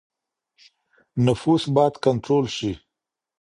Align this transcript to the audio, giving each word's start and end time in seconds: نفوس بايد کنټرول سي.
نفوس 1.25 1.63
بايد 1.75 1.93
کنټرول 2.05 2.45
سي. 2.57 2.71